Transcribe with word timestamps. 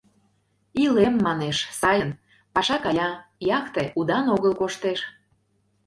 Илем, 0.83 1.15
манеш, 1.25 1.57
сайын, 1.79 2.11
паша 2.53 2.77
кая, 2.83 3.09
яхте 3.57 3.83
удан 3.99 4.25
огыл 4.35 4.53
коштеш. 4.61 4.99